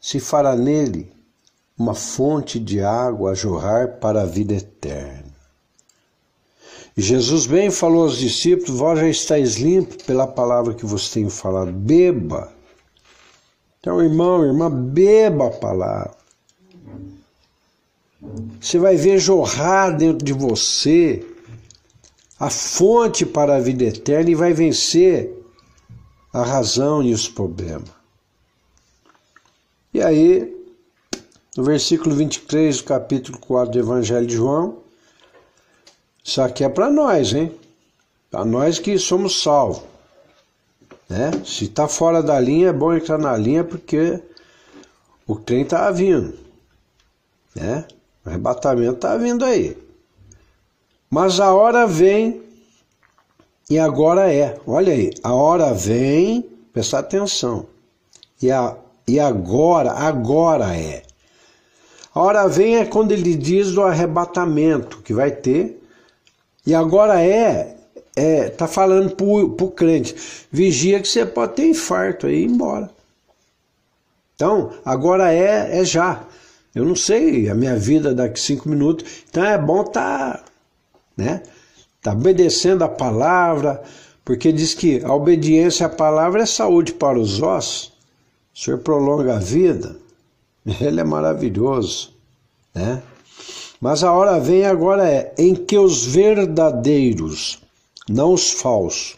se 0.00 0.18
fará 0.18 0.56
nele 0.56 1.12
uma 1.78 1.94
fonte 1.94 2.58
de 2.58 2.80
água 2.80 3.30
a 3.30 3.34
jorrar 3.34 3.98
para 3.98 4.22
a 4.22 4.26
vida 4.26 4.54
eterna. 4.54 5.34
E 6.96 7.02
Jesus 7.02 7.46
bem 7.46 7.70
falou 7.70 8.04
aos 8.04 8.18
discípulos: 8.18 8.78
Vós 8.78 9.00
já 9.00 9.08
estáis 9.08 9.56
limpos 9.56 10.04
pela 10.04 10.26
palavra 10.26 10.74
que 10.74 10.86
vos 10.86 11.10
tenho 11.10 11.30
falado. 11.30 11.72
Beba. 11.72 12.53
Então, 13.84 14.02
irmão, 14.02 14.42
irmã, 14.42 14.70
beba 14.70 15.48
a 15.48 15.50
palavra. 15.50 16.16
Você 18.58 18.78
vai 18.78 18.96
ver 18.96 19.18
jorrar 19.18 19.94
dentro 19.94 20.24
de 20.24 20.32
você 20.32 21.22
a 22.40 22.48
fonte 22.48 23.26
para 23.26 23.56
a 23.56 23.60
vida 23.60 23.84
eterna 23.84 24.30
e 24.30 24.34
vai 24.34 24.54
vencer 24.54 25.38
a 26.32 26.42
razão 26.42 27.02
e 27.02 27.12
os 27.12 27.28
problemas. 27.28 27.90
E 29.92 30.00
aí, 30.00 30.56
no 31.54 31.62
versículo 31.62 32.16
23 32.16 32.78
do 32.78 32.84
capítulo 32.84 33.38
4 33.38 33.70
do 33.70 33.78
Evangelho 33.78 34.26
de 34.26 34.34
João, 34.34 34.78
isso 36.24 36.40
aqui 36.40 36.64
é 36.64 36.70
para 36.70 36.88
nós, 36.88 37.34
hein? 37.34 37.54
Para 38.30 38.46
nós 38.46 38.78
que 38.78 38.96
somos 38.96 39.42
salvos. 39.42 39.93
Né? 41.08 41.30
Se 41.44 41.64
está 41.64 41.86
fora 41.88 42.22
da 42.22 42.38
linha, 42.40 42.68
é 42.68 42.72
bom 42.72 42.94
entrar 42.94 43.18
na 43.18 43.36
linha 43.36 43.64
porque 43.64 44.20
o 45.26 45.36
trem 45.36 45.62
está 45.62 45.90
vindo. 45.90 46.34
Né? 47.54 47.86
O 48.24 48.28
arrebatamento 48.28 48.94
está 48.94 49.16
vindo 49.16 49.44
aí. 49.44 49.76
Mas 51.10 51.38
a 51.38 51.54
hora 51.54 51.86
vem 51.86 52.42
e 53.68 53.78
agora 53.78 54.32
é. 54.32 54.58
Olha 54.66 54.92
aí, 54.92 55.10
a 55.22 55.32
hora 55.32 55.72
vem, 55.72 56.42
presta 56.72 56.98
atenção. 56.98 57.66
E, 58.40 58.50
a, 58.50 58.76
e 59.06 59.18
agora, 59.18 59.92
agora 59.92 60.76
é. 60.76 61.02
A 62.14 62.20
hora 62.20 62.48
vem 62.48 62.76
é 62.76 62.84
quando 62.84 63.12
ele 63.12 63.34
diz 63.34 63.72
do 63.72 63.82
arrebatamento 63.82 64.98
que 65.02 65.12
vai 65.12 65.30
ter. 65.30 65.82
E 66.66 66.74
agora 66.74 67.20
é, 67.20 67.73
é 68.16 68.48
tá 68.48 68.66
falando 68.66 69.14
pro, 69.14 69.50
pro 69.50 69.70
crente, 69.70 70.14
vigia 70.50 71.00
que 71.00 71.08
você 71.08 71.26
pode 71.26 71.54
ter 71.54 71.66
infarto 71.66 72.26
aí 72.26 72.34
e 72.34 72.42
ir 72.42 72.46
embora. 72.46 72.90
Então, 74.34 74.72
agora 74.84 75.32
é, 75.32 75.80
é 75.80 75.84
já. 75.84 76.24
Eu 76.74 76.84
não 76.84 76.96
sei 76.96 77.48
a 77.48 77.54
minha 77.54 77.76
vida 77.76 78.14
daqui 78.14 78.38
cinco 78.40 78.68
minutos, 78.68 79.24
então 79.28 79.44
é 79.44 79.56
bom 79.56 79.84
tá 79.84 80.42
né? 81.16 81.42
Está 81.96 82.12
obedecendo 82.12 82.82
a 82.82 82.88
palavra, 82.88 83.82
porque 84.24 84.52
diz 84.52 84.74
que 84.74 85.02
a 85.04 85.12
obediência 85.12 85.86
à 85.86 85.88
palavra 85.88 86.42
é 86.42 86.46
saúde 86.46 86.92
para 86.92 87.18
os 87.18 87.40
ossos. 87.40 87.92
O 88.54 88.58
Senhor 88.58 88.78
prolonga 88.78 89.36
a 89.36 89.38
vida, 89.38 89.96
Ele 90.80 91.00
é 91.00 91.04
maravilhoso, 91.04 92.12
né? 92.74 93.02
Mas 93.80 94.02
a 94.02 94.12
hora 94.12 94.40
vem 94.40 94.64
agora 94.64 95.06
é 95.06 95.34
em 95.36 95.54
que 95.54 95.76
os 95.76 96.06
verdadeiros, 96.06 97.60
não 98.08 98.32
os 98.32 98.50
falsos, 98.50 99.16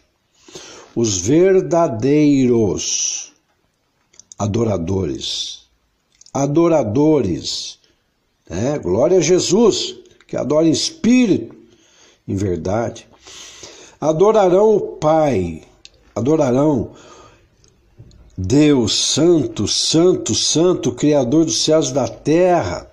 os 0.95 1.19
verdadeiros 1.19 3.33
adoradores, 4.39 5.67
adoradores, 6.33 7.79
né? 8.49 8.79
Glória 8.79 9.19
a 9.19 9.23
Jesus, 9.23 9.97
que 10.27 10.37
adora 10.37 10.67
em 10.67 10.71
espírito 10.71 11.55
em 12.27 12.35
verdade. 12.35 13.07
Adorarão 14.01 14.77
o 14.77 14.81
Pai, 14.81 15.63
adorarão 16.15 16.93
Deus 18.37 18.95
Santo, 18.95 19.67
Santo, 19.67 20.35
Santo, 20.35 20.93
Criador 20.93 21.47
dos 21.47 21.65
céus 21.65 21.89
e 21.89 21.95
da 21.95 22.07
terra, 22.07 22.91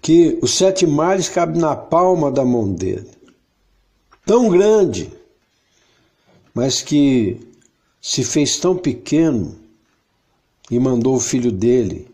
que 0.00 0.38
os 0.40 0.54
sete 0.54 0.86
mares 0.86 1.28
cabem 1.28 1.60
na 1.60 1.76
palma 1.76 2.30
da 2.30 2.44
mão 2.44 2.72
dele. 2.72 3.17
Tão 4.28 4.50
grande, 4.50 5.10
mas 6.52 6.82
que 6.82 7.40
se 7.98 8.22
fez 8.22 8.58
tão 8.58 8.76
pequeno 8.76 9.58
e 10.70 10.78
mandou 10.78 11.16
o 11.16 11.20
filho 11.20 11.50
dele 11.50 12.06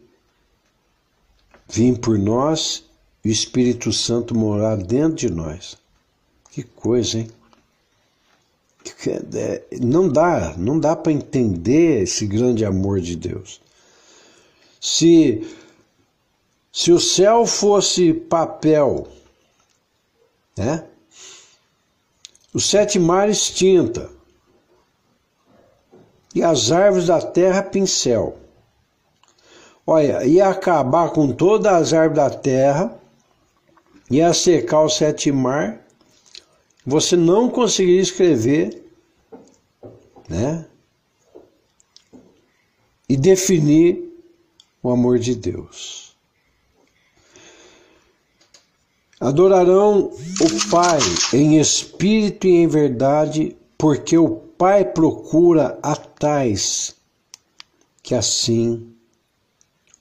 vir 1.68 1.99
por 1.99 2.16
nós 2.16 2.85
e 3.25 3.30
o 3.30 3.33
Espírito 3.33 3.92
Santo 3.92 4.33
morar 4.33 4.76
dentro 4.76 5.16
de 5.16 5.28
nós. 5.28 5.76
Que 6.52 6.62
coisa, 6.62 7.18
hein? 7.18 7.28
É, 9.35 9.64
não 9.80 10.09
dá, 10.09 10.54
não 10.56 10.78
dá 10.78 10.94
para 10.94 11.11
entender 11.11 12.04
esse 12.04 12.28
grande 12.28 12.64
amor 12.64 13.00
de 13.00 13.16
Deus. 13.16 13.61
Se 14.80 15.44
se 16.73 16.92
o 16.92 17.00
céu 17.00 17.44
fosse 17.44 18.14
papel, 18.14 19.09
né? 20.56 20.87
Os 22.54 22.70
sete 22.70 22.99
mares 22.99 23.50
tinta 23.50 24.11
e 26.34 26.42
as 26.42 26.73
árvores 26.73 27.08
da 27.08 27.20
terra 27.20 27.62
pincel. 27.62 28.38
Olha, 29.87 30.25
ia 30.25 30.49
acabar 30.49 31.11
com 31.11 31.30
todas 31.30 31.70
as 31.70 31.92
árvores 31.92 32.16
da 32.16 32.30
terra 32.30 32.99
ia 34.11 34.32
secar 34.32 34.82
o 34.82 34.88
sete 34.88 35.32
mar, 35.32 35.84
você 36.84 37.16
não 37.16 37.49
conseguiria 37.49 38.02
escrever, 38.02 38.84
né? 40.28 40.66
E 43.08 43.16
definir 43.16 44.12
o 44.82 44.90
amor 44.90 45.18
de 45.18 45.34
Deus. 45.34 46.13
Adorarão 49.21 50.11
o 50.11 50.71
Pai 50.71 50.99
em 51.33 51.59
espírito 51.59 52.47
e 52.47 52.56
em 52.56 52.66
verdade, 52.66 53.56
porque 53.78 54.18
o 54.18 54.28
Pai 54.28 54.85
procura 54.85 55.78
a 55.83 55.94
tais 55.94 56.94
que 58.02 58.14
assim 58.14 58.94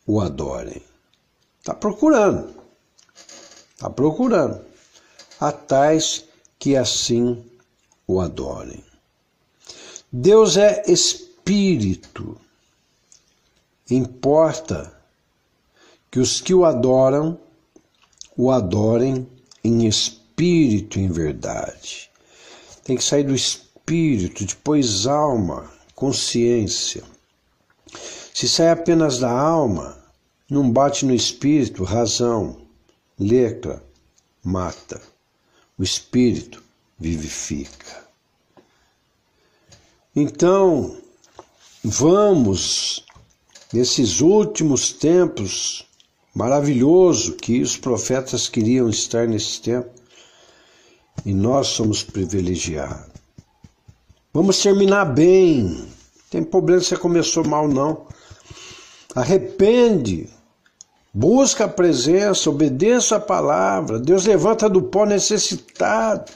o 0.06 0.20
adorem. 0.20 0.82
Está 1.60 1.74
procurando, 1.74 2.54
está 3.74 3.90
procurando 3.90 4.60
a 5.40 5.52
tais 5.52 6.26
que 6.60 6.76
assim 6.76 7.44
o 8.08 8.20
adorem. 8.20 8.84
Deus 10.12 10.58
é 10.58 10.84
espírito. 10.88 12.38
Importa 13.90 14.96
que 16.12 16.20
os 16.20 16.40
que 16.40 16.54
o 16.54 16.66
adoram 16.66 17.40
o 18.36 18.52
adorem 18.52 19.28
em 19.64 19.86
espírito 19.88 21.00
e 21.00 21.04
em 21.04 21.12
verdade. 21.12 22.10
Tem 22.84 22.98
que 22.98 23.04
sair 23.04 23.24
do 23.24 23.36
espírito, 23.36 24.46
depois 24.46 25.06
alma, 25.08 25.72
consciência. 25.96 27.04
Se 28.34 28.48
sai 28.50 28.70
apenas 28.70 29.20
da 29.20 29.32
alma, 29.32 29.98
não 30.50 30.70
bate 30.70 31.06
no 31.06 31.14
espírito, 31.14 31.84
razão, 31.84 32.58
letra, 33.18 33.84
mata. 34.44 35.02
O 35.78 35.84
espírito 35.84 36.62
vivifica. 37.00 38.04
Então, 40.16 40.98
vamos, 41.84 43.04
nesses 43.72 44.22
últimos 44.22 44.92
tempos, 44.94 45.88
maravilhoso 46.34 47.34
que 47.36 47.62
os 47.62 47.78
profetas 47.78 48.50
queriam 48.50 48.90
estar 48.90 49.28
nesse 49.28 49.62
tempo, 49.62 49.90
e 51.26 51.34
nós 51.34 51.68
somos 51.68 52.04
privilegiados. 52.04 53.14
Vamos 54.34 54.60
terminar 54.62 55.06
bem. 55.06 55.88
Tem 56.32 56.44
problema 56.44 56.82
se 56.82 56.88
você 56.90 56.98
começou 56.98 57.44
mal, 57.46 57.68
não. 57.68 58.08
Arrepende. 59.16 60.28
Busca 61.14 61.66
a 61.66 61.70
presença, 61.70 62.50
obedeça 62.50 63.18
a 63.18 63.20
palavra. 63.20 64.00
Deus 64.00 64.26
levanta 64.26 64.68
do 64.68 64.82
pó 64.82 65.06
necessitado. 65.06 66.32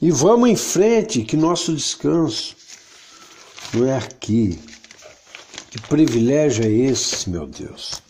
E 0.00 0.12
vamos 0.12 0.48
em 0.48 0.54
frente, 0.54 1.24
que 1.24 1.36
nosso 1.36 1.74
descanso 1.74 2.54
não 3.74 3.84
é 3.84 3.96
aqui. 3.96 4.56
Que 5.70 5.80
privilégio 5.82 6.64
é 6.64 6.68
esse, 6.68 7.28
meu 7.28 7.46
Deus? 7.46 8.00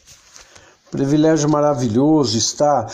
Privilégio 0.91 1.49
maravilhoso 1.49 2.39
estar 2.39 2.87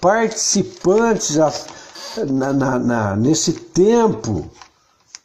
participantes 0.00 1.36
na, 1.36 2.52
na, 2.52 2.78
na, 2.78 3.16
nesse 3.16 3.52
tempo, 3.52 4.50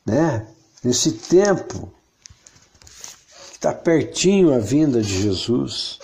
né? 0.05 0.47
Nesse 0.83 1.11
tempo 1.11 1.91
está 3.53 3.73
pertinho 3.73 4.53
a 4.53 4.59
vinda 4.59 5.01
de 5.01 5.21
Jesus, 5.21 5.99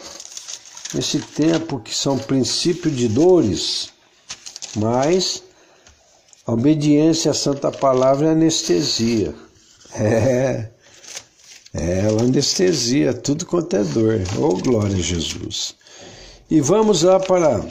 nesse 0.94 1.20
tempo 1.20 1.80
que 1.80 1.94
são 1.94 2.18
princípio 2.18 2.92
de 2.92 3.08
dores, 3.08 3.90
mas 4.76 5.44
a 6.46 6.52
obediência 6.52 7.32
à 7.32 7.34
Santa 7.34 7.72
Palavra 7.72 8.28
é 8.28 8.32
anestesia. 8.32 9.34
É, 9.96 10.73
é 11.74 12.02
ela 12.02 12.22
anestesia 12.22 13.14
tudo 13.14 13.46
quanto 13.46 13.76
é 13.76 13.84
dor. 13.84 14.22
Oh, 14.38 14.56
glória 14.58 14.96
a 14.96 15.02
Jesus. 15.02 15.76
E 16.50 16.62
vamos 16.62 17.02
lá 17.02 17.20
para 17.20 17.66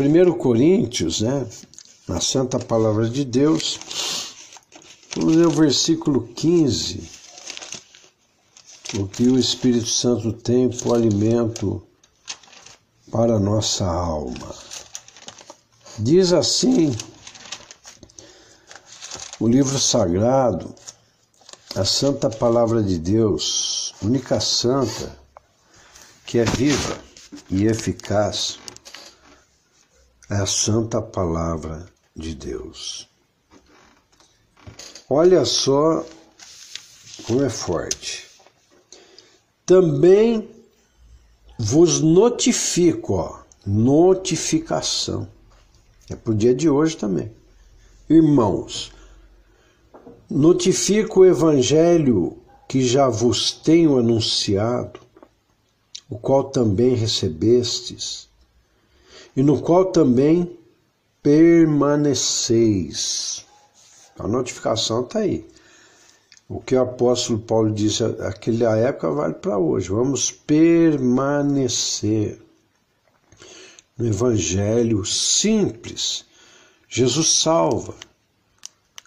1 0.00 0.32
Coríntios, 0.38 1.20
né? 1.20 1.46
Na 2.08 2.20
Santa 2.20 2.58
Palavra 2.58 3.08
de 3.08 3.24
Deus. 3.24 3.78
Vamos 5.14 5.36
ler 5.36 5.46
o 5.46 5.50
versículo 5.50 6.28
15. 6.28 7.08
O 8.98 9.06
que 9.06 9.24
o 9.24 9.38
Espírito 9.38 9.88
Santo 9.88 10.32
tem 10.32 10.70
por 10.70 10.94
alimento 10.94 11.82
para 13.10 13.34
a 13.34 13.40
nossa 13.40 13.84
alma. 13.84 14.54
Diz 15.98 16.32
assim 16.32 16.96
o 19.38 19.46
livro 19.46 19.78
sagrado, 19.78 20.74
a 21.76 21.84
santa 21.84 22.30
palavra 22.30 22.80
de 22.80 22.98
Deus, 22.98 23.94
única 24.00 24.38
santa, 24.38 25.18
que 26.24 26.38
é 26.38 26.44
viva 26.44 26.98
e 27.50 27.66
eficaz, 27.66 28.60
é 30.30 30.36
a 30.36 30.46
santa 30.46 31.02
palavra 31.02 31.84
de 32.14 32.32
Deus. 32.32 33.08
Olha 35.10 35.44
só 35.44 36.06
como 37.26 37.42
é 37.42 37.50
forte. 37.50 38.28
Também 39.66 40.48
vos 41.58 42.00
notifico, 42.00 43.14
ó, 43.14 43.40
notificação. 43.66 45.28
É 46.08 46.14
para 46.14 46.32
o 46.32 46.36
dia 46.36 46.54
de 46.54 46.68
hoje 46.68 46.96
também. 46.96 47.32
Irmãos, 48.08 48.93
Notifico 50.36 51.20
o 51.20 51.24
Evangelho 51.24 52.36
que 52.68 52.84
já 52.84 53.08
vos 53.08 53.52
tenho 53.52 53.96
anunciado, 53.96 54.98
o 56.10 56.18
qual 56.18 56.50
também 56.50 56.96
recebestes, 56.96 58.28
e 59.36 59.44
no 59.44 59.62
qual 59.62 59.92
também 59.92 60.58
permaneceis. 61.22 63.46
A 64.18 64.26
notificação 64.26 65.04
está 65.04 65.20
aí. 65.20 65.46
O 66.48 66.60
que 66.60 66.74
o 66.74 66.82
apóstolo 66.82 67.38
Paulo 67.38 67.72
disse 67.72 68.02
naquela 68.02 68.76
época 68.76 69.12
vale 69.12 69.34
para 69.34 69.56
hoje. 69.56 69.90
Vamos 69.90 70.32
permanecer 70.32 72.42
no 73.96 74.04
Evangelho 74.04 75.04
simples. 75.04 76.24
Jesus 76.88 77.38
salva, 77.38 77.94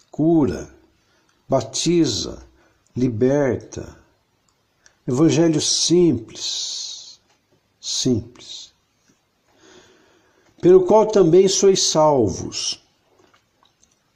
cura, 0.09 0.76
batiza, 1.47 2.43
liberta. 2.95 3.97
Evangelho 5.07 5.62
simples, 5.62 7.21
simples. 7.79 8.73
Pelo 10.62 10.86
qual 10.86 11.05
também 11.05 11.47
sois 11.47 11.83
salvos. 11.83 12.83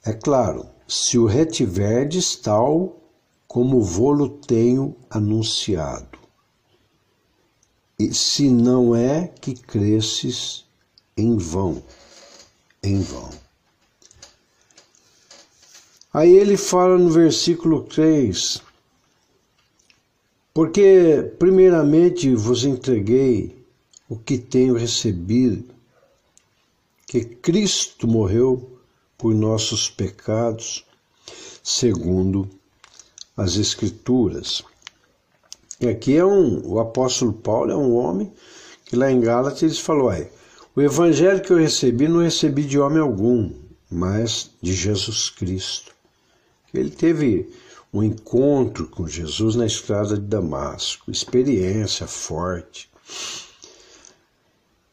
É 0.04 0.12
claro, 0.12 0.66
se 0.86 1.16
o 1.16 1.26
retiverdes 1.26 2.36
tal 2.36 3.00
como 3.48 3.80
vô-lo 3.80 4.28
tenho 4.28 4.96
anunciado. 5.08 6.18
E 7.98 8.12
se 8.12 8.50
não 8.50 8.94
é 8.94 9.28
que 9.28 9.54
cresces 9.54 10.64
em 11.16 11.36
vão, 11.36 11.82
em 12.82 13.00
vão. 13.00 13.41
Aí 16.14 16.36
ele 16.36 16.58
fala 16.58 16.98
no 16.98 17.08
versículo 17.08 17.84
3: 17.84 18.60
Porque, 20.52 21.32
primeiramente, 21.38 22.34
vos 22.34 22.64
entreguei 22.64 23.56
o 24.10 24.16
que 24.18 24.36
tenho 24.36 24.74
recebido, 24.74 25.64
que 27.06 27.24
Cristo 27.24 28.06
morreu 28.06 28.78
por 29.16 29.34
nossos 29.34 29.88
pecados, 29.88 30.84
segundo 31.62 32.46
as 33.34 33.56
Escrituras. 33.56 34.62
E 35.80 35.88
aqui 35.88 36.14
é 36.14 36.24
um, 36.26 36.60
o 36.66 36.78
apóstolo 36.78 37.32
Paulo 37.32 37.72
é 37.72 37.76
um 37.76 37.96
homem 37.96 38.30
que 38.84 38.96
lá 38.96 39.10
em 39.10 39.18
Gálatas 39.18 39.62
ele 39.62 39.74
falou: 39.74 40.12
é, 40.12 40.30
o 40.76 40.82
evangelho 40.82 41.40
que 41.40 41.54
eu 41.54 41.56
recebi 41.56 42.06
não 42.06 42.20
recebi 42.20 42.64
de 42.64 42.78
homem 42.78 42.98
algum, 42.98 43.50
mas 43.90 44.50
de 44.60 44.74
Jesus 44.74 45.30
Cristo. 45.30 46.01
Ele 46.72 46.90
teve 46.90 47.50
um 47.92 48.02
encontro 48.02 48.88
com 48.88 49.06
Jesus 49.06 49.54
na 49.54 49.66
estrada 49.66 50.16
de 50.16 50.26
Damasco, 50.26 51.10
experiência 51.10 52.06
forte. 52.06 52.90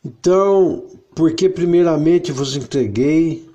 Então, 0.04 0.86
porque 1.15 1.50
primeiramente 1.50 2.32
vos 2.32 2.56
entreguei 2.56 3.50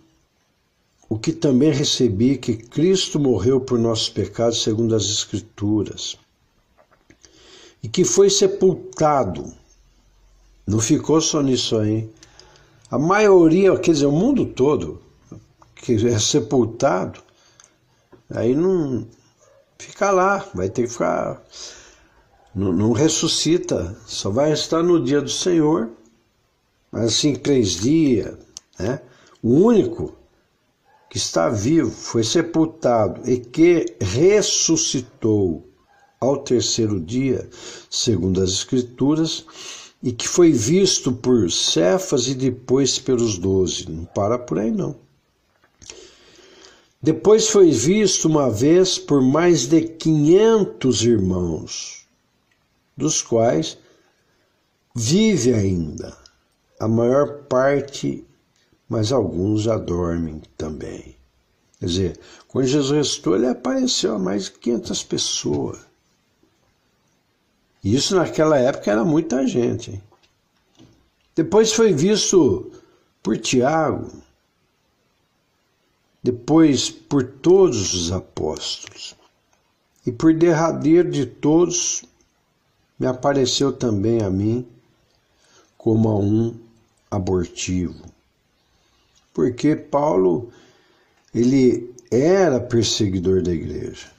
o 1.09 1.19
que 1.19 1.33
também 1.33 1.71
recebi, 1.71 2.39
que 2.39 2.57
Cristo 2.57 3.21
morreu 3.21 3.61
por 3.61 3.79
nossos 3.79 4.09
pecados, 4.09 4.63
segundo 4.63 4.95
as 4.95 5.05
Escrituras, 5.05 6.17
e 7.83 7.89
que 7.89 8.05
foi 8.05 8.31
sepultado. 8.31 9.53
Não 10.67 10.81
ficou 10.81 11.21
só 11.21 11.43
nisso 11.43 11.77
aí. 11.77 12.09
A 12.91 12.99
maioria, 12.99 13.77
quer 13.79 13.93
dizer, 13.93 14.07
o 14.07 14.13
mundo 14.13 14.47
todo, 14.47 15.01
que 15.77 15.93
é 16.07 16.19
sepultado, 16.19 17.21
Aí 18.31 18.55
não 18.55 19.07
fica 19.79 20.11
lá, 20.11 20.49
vai 20.55 20.69
ter 20.69 20.83
que 20.83 20.93
ficar. 20.93 21.43
Não, 22.55 22.73
não 22.73 22.93
ressuscita, 22.93 23.97
só 24.07 24.31
vai 24.31 24.51
ressuscitar 24.51 24.83
no 24.83 25.03
dia 25.03 25.21
do 25.21 25.31
Senhor, 25.31 25.91
mas 26.91 27.07
assim, 27.07 27.35
três 27.35 27.73
dias, 27.81 28.37
né? 28.79 29.01
O 29.43 29.51
único 29.51 30.17
que 31.15 31.19
está 31.19 31.49
vivo, 31.49 31.93
foi 31.93 32.25
sepultado 32.25 33.31
e 33.31 33.39
que 33.39 33.97
ressuscitou 34.01 35.65
ao 36.21 36.39
terceiro 36.39 36.99
dia, 36.99 37.49
segundo 37.89 38.43
as 38.43 38.51
Escrituras, 38.51 39.47
e 40.03 40.11
que 40.11 40.27
foi 40.27 40.51
visto 40.51 41.13
por 41.13 41.51
Cefas 41.53 42.27
e 42.27 42.35
depois 42.35 42.99
pelos 42.99 43.39
doze. 43.39 43.89
Não 43.89 44.05
para 44.07 44.37
por 44.39 44.59
aí, 44.59 44.73
não. 44.73 45.04
Depois 47.05 47.51
foi 47.51 47.71
visto 47.71 48.27
uma 48.27 48.49
vez 48.49 48.99
por 48.99 49.21
mais 49.21 49.67
de 49.67 49.83
quinhentos 49.83 51.03
irmãos, 51.03 52.09
dos 52.97 53.21
quais 53.21 53.77
vive 54.97 55.53
ainda 55.53 56.17
a 56.81 56.89
maior 56.89 57.43
parte, 57.43 58.25
mas 58.89 59.13
alguns 59.13 59.65
já 59.65 59.77
dormem 59.77 60.41
também. 60.57 61.15
Quer 61.79 61.87
dizer, 61.87 62.21
quando 62.49 62.69
Jesus 62.69 62.91
ressuscitou, 62.97 63.37
ele 63.37 63.49
apareceu 63.49 64.15
a 64.15 64.19
mais 64.19 64.45
de 64.45 64.53
500 64.53 65.03
pessoas. 65.03 65.81
Isso 67.85 68.17
naquela 68.17 68.57
época 68.57 68.91
era 68.91 69.05
muita 69.05 69.47
gente. 69.47 69.91
Hein? 69.91 70.03
Depois 71.37 71.71
foi 71.71 71.93
visto 71.93 72.73
por 73.23 73.37
Tiago, 73.37 74.24
depois 76.25 76.89
por 76.89 77.23
todos 77.23 77.93
os 77.93 78.11
apóstolos. 78.11 79.15
E 80.07 80.11
por 80.11 80.33
derradeiro 80.33 81.11
de 81.11 81.27
todos, 81.27 82.03
me 82.99 83.07
apareceu 83.07 83.71
também 83.71 84.23
a 84.23 84.31
mim 84.31 84.67
como 85.77 86.09
a 86.09 86.17
um 86.19 86.59
abortivo. 87.11 88.03
Porque 89.35 89.77
Paulo, 89.77 90.51
ele 91.35 91.95
era 92.11 92.59
perseguidor 92.59 93.43
da 93.43 93.53
igreja. 93.53 94.11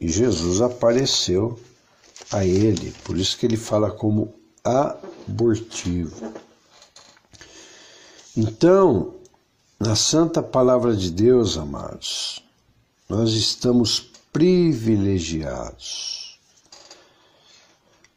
E 0.00 0.08
Jesus 0.08 0.60
apareceu 0.60 1.58
a 2.32 2.44
ele, 2.44 2.92
por 3.04 3.16
isso 3.16 3.38
que 3.38 3.46
ele 3.46 3.56
fala 3.56 3.92
como 3.92 4.34
abortivo. 4.64 6.32
Então, 8.36 9.14
na 9.78 9.96
santa 9.96 10.42
palavra 10.42 10.94
de 10.94 11.10
Deus, 11.10 11.58
amados, 11.58 12.42
nós 13.08 13.32
estamos 13.32 14.00
privilegiados. 14.32 16.38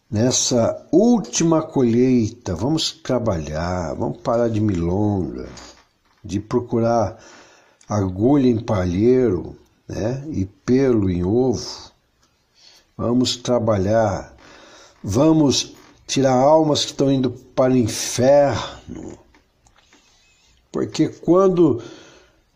Nessa 0.09 0.87
última 0.91 1.61
colheita, 1.61 2.55
vamos 2.55 2.91
trabalhar, 2.91 3.93
vamos 3.95 4.21
parar 4.21 4.49
de 4.49 4.61
milonga, 4.61 5.49
de 6.23 6.39
procurar 6.39 7.21
agulha 7.89 8.47
em 8.47 8.59
palheiro 8.59 9.57
né, 9.87 10.23
e 10.29 10.45
pelo 10.45 11.09
em 11.09 11.25
ovo. 11.25 11.91
Vamos 12.95 13.35
trabalhar, 13.35 14.33
vamos 15.03 15.75
tirar 16.07 16.33
almas 16.33 16.85
que 16.85 16.91
estão 16.91 17.11
indo 17.11 17.29
para 17.29 17.73
o 17.73 17.77
inferno 17.77 19.17
porque 20.77 21.09
quando 21.09 21.81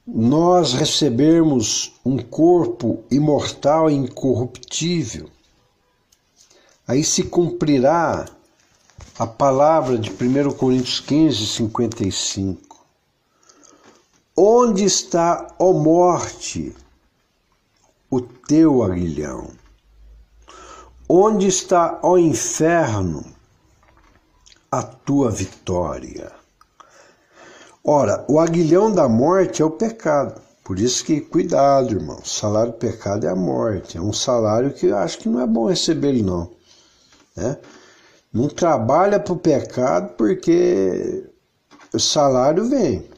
nós 0.05 0.73
recebermos 0.73 1.99
um 2.05 2.19
corpo 2.19 3.03
imortal 3.10 3.89
e 3.89 3.95
incorruptível, 3.95 5.27
aí 6.88 7.03
se 7.03 7.23
cumprirá 7.23 8.27
a 9.17 9.25
palavra 9.25 9.97
de 9.97 10.12
1 10.12 10.51
Coríntios 10.51 10.99
15, 10.99 11.47
55. 11.47 12.86
Onde 14.38 14.84
está, 14.84 15.55
ó 15.57 15.73
morte, 15.73 16.75
o 18.07 18.21
teu 18.21 18.84
aguilhão? 18.84 19.49
Onde 21.10 21.47
está, 21.47 21.99
ó 22.03 22.19
inferno, 22.19 23.25
a 24.71 24.84
tua 24.84 25.31
vitória? 25.31 26.40
Ora, 27.84 28.24
o 28.28 28.39
aguilhão 28.39 28.91
da 28.91 29.10
morte 29.10 29.62
é 29.62 29.65
o 29.65 29.72
pecado. 29.72 30.39
Por 30.63 30.80
isso 30.80 31.04
que 31.04 31.20
cuidado, 31.20 31.94
irmão. 31.94 32.20
O 32.20 32.28
salário 32.28 32.72
do 32.72 32.78
pecado 32.78 33.26
é 33.26 33.30
a 33.30 33.36
morte. 33.36 33.98
É 33.98 34.02
um 34.02 34.13
salário 34.13 34.72
que 34.72 34.88
eu 34.88 34.98
acho 34.98 35.17
que 35.17 35.30
não 35.30 35.41
é 35.41 35.48
bom 35.48 35.67
receber 35.67 36.10
ele, 36.10 36.22
não. 36.22 36.52
Né? 37.36 37.58
Não 38.32 38.48
trabalha 38.48 39.20
para 39.20 39.34
o 39.34 39.39
pecado 39.39 40.13
porque 40.15 41.28
o 41.94 42.00
salário 42.00 42.70
vem. 42.70 43.10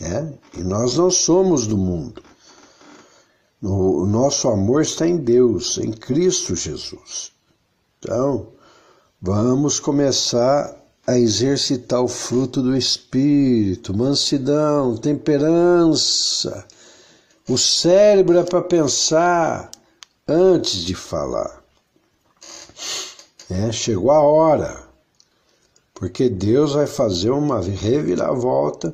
Né? 0.00 0.32
E 0.56 0.62
nós 0.62 0.96
não 0.96 1.10
somos 1.10 1.66
do 1.66 1.76
mundo. 1.76 2.22
O 3.62 4.06
nosso 4.06 4.48
amor 4.48 4.82
está 4.82 5.06
em 5.06 5.16
Deus, 5.16 5.78
em 5.78 5.90
Cristo 5.90 6.54
Jesus. 6.54 7.32
Então, 7.98 8.52
vamos 9.20 9.80
começar 9.80 10.74
a 11.06 11.16
exercitar 11.16 12.02
o 12.02 12.08
fruto 12.08 12.60
do 12.60 12.76
Espírito, 12.76 13.96
mansidão, 13.96 14.96
temperança. 14.96 16.66
O 17.48 17.56
cérebro 17.56 18.38
é 18.38 18.42
para 18.42 18.60
pensar 18.60 19.70
antes 20.26 20.80
de 20.80 20.94
falar. 20.96 21.62
É, 23.48 23.70
chegou 23.70 24.10
a 24.10 24.20
hora, 24.20 24.82
porque 25.94 26.28
Deus 26.28 26.72
vai 26.72 26.88
fazer 26.88 27.30
uma 27.30 27.60
reviravolta 27.60 28.92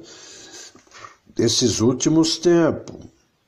desses 1.35 1.81
últimos 1.81 2.37
tempos, 2.37 2.96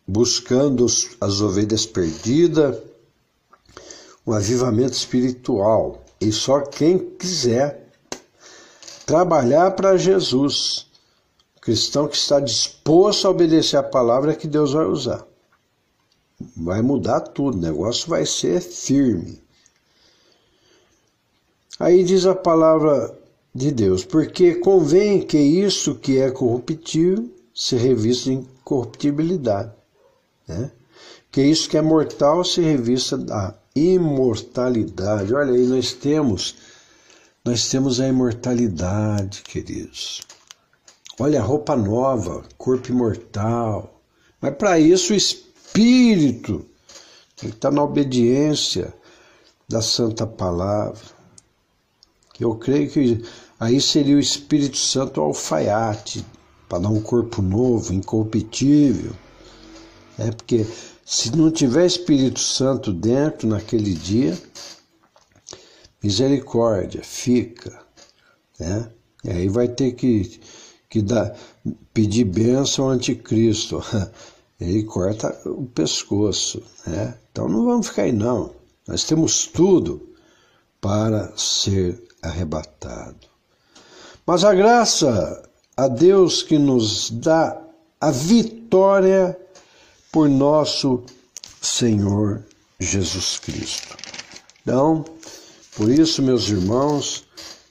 buscando 0.09 0.87
as 1.21 1.41
ovelhas 1.43 1.85
perdidas, 1.85 2.79
um 4.27 4.33
avivamento 4.33 4.95
espiritual. 4.95 6.03
E 6.19 6.33
só 6.33 6.61
quem 6.61 6.99
quiser 6.99 7.84
trabalhar 9.07 9.71
para 9.73 9.97
Jesus. 9.97 10.87
O 11.57 11.61
cristão 11.61 12.09
que 12.09 12.17
está 12.17 12.41
disposto 12.41 13.27
a 13.27 13.31
obedecer 13.31 13.77
a 13.77 13.83
palavra 13.83 14.35
que 14.35 14.47
Deus 14.47 14.73
vai 14.73 14.85
usar. 14.85 15.27
Vai 16.57 16.83
mudar 16.83 17.21
tudo, 17.21 17.57
o 17.57 17.61
negócio 17.61 18.09
vai 18.09 18.27
ser 18.27 18.61
firme. 18.61 19.43
Aí 21.79 22.05
diz 22.05 22.27
a 22.27 22.35
palavra 22.35 23.17
de 23.55 23.71
Deus, 23.71 24.05
porque 24.05 24.57
convém 24.57 25.23
que 25.23 25.39
isso 25.39 25.95
que 25.95 26.19
é 26.19 26.31
corruptível 26.31 27.29
se 27.55 27.77
revista 27.77 28.31
em 28.31 28.47
corruptibilidade, 28.65 29.73
né? 30.47 30.71
que 31.31 31.43
isso 31.43 31.69
que 31.69 31.77
é 31.77 31.83
mortal 31.83 32.45
se 32.45 32.61
revista 32.61 33.17
da 33.17 33.55
imortalidade. 33.75 35.35
Olha 35.35 35.53
aí, 35.53 35.67
nós 35.67 35.93
temos 35.93 36.57
nós 37.45 37.69
temos 37.69 38.01
a 38.01 38.09
imortalidade, 38.09 39.43
queridos. 39.43 40.23
Olha, 41.21 41.43
roupa 41.43 41.77
nova, 41.77 42.43
corpo 42.57 42.91
imortal. 42.91 44.01
Mas 44.41 44.55
para 44.57 44.79
isso 44.79 45.13
o 45.13 45.17
espírito 45.17 46.65
tem 47.37 47.51
que 47.51 47.57
estar 47.57 47.71
na 47.71 47.83
obediência 47.83 48.95
da 49.69 49.83
santa 49.83 50.27
palavra. 50.27 51.05
Eu 52.41 52.55
creio 52.57 52.91
que 52.91 53.23
aí 53.61 53.81
seria 53.81 54.17
o 54.17 54.21
Espírito 54.21 54.77
Santo 54.77 55.21
alfaiate 55.21 56.25
para 56.69 56.81
dar 56.81 56.89
um 56.89 57.01
corpo 57.01 57.43
novo, 57.43 57.93
incorruptível. 57.93 59.13
É 60.19 60.31
porque 60.31 60.67
se 61.05 61.37
não 61.37 61.51
tiver 61.51 61.87
Espírito 61.87 62.41
Santo 62.41 62.93
dentro 62.93 63.49
naquele 63.49 63.95
dia, 63.95 64.37
misericórdia, 66.05 67.03
fica. 67.03 67.81
Né? 68.61 68.91
E 69.25 69.31
aí 69.31 69.49
vai 69.49 69.69
ter 69.69 69.93
que, 69.93 70.39
que 70.91 71.01
dar, 71.01 71.35
pedir 71.95 72.25
bênção 72.25 72.85
ao 72.85 72.91
anticristo. 72.91 73.83
Ele 74.61 74.85
corta 74.85 75.35
o 75.47 75.65
pescoço. 75.65 76.63
Né? 76.87 77.15
Então 77.33 77.49
não 77.49 77.65
vamos 77.65 77.89
ficar 77.89 78.03
aí 78.03 78.13
não. 78.13 78.55
Nós 78.87 79.05
temos 79.05 79.47
tudo 79.47 80.11
para 80.79 81.35
ser 81.39 82.03
arrebatado. 82.23 83.27
Mas 84.27 84.45
a 84.45 84.55
graça 84.55 85.43
a 85.75 85.89
Deus 85.89 86.43
que 86.43 86.59
nos 86.59 87.11
dá 87.11 87.61
a 87.99 88.11
vitória 88.11 89.39
por 90.13 90.29
nosso 90.29 91.03
Senhor 91.61 92.45
Jesus 92.79 93.39
Cristo. 93.39 93.97
Então, 94.63 95.05
por 95.77 95.91
isso, 95.91 96.23
meus 96.23 96.49
irmãos, 96.49 97.25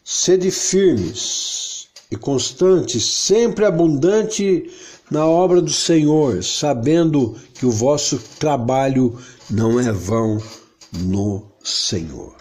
sede 0.03 0.51
firmes 0.51 1.87
e 2.11 2.15
constantes, 2.15 3.05
sempre 3.05 3.65
abundante 3.65 4.69
na 5.09 5.25
obra 5.25 5.61
do 5.61 5.71
Senhor, 5.71 6.43
sabendo 6.43 7.35
que 7.53 7.65
o 7.65 7.71
vosso 7.71 8.19
trabalho 8.39 9.17
não 9.49 9.79
é 9.79 9.91
vão 9.91 10.41
no 10.91 11.45
Senhor. 11.63 12.35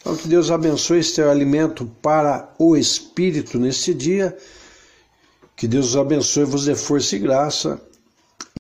Então, 0.00 0.16
que 0.16 0.28
Deus 0.28 0.50
abençoe 0.50 1.00
este 1.00 1.20
alimento 1.20 1.86
para 2.02 2.52
o 2.58 2.76
Espírito 2.76 3.58
nesse 3.58 3.92
dia. 3.94 4.36
Que 5.56 5.66
Deus 5.66 5.90
os 5.90 5.96
abençoe, 5.96 6.44
vos 6.44 6.64
dê 6.64 6.74
força 6.74 7.16
e 7.16 7.18
graça 7.18 7.80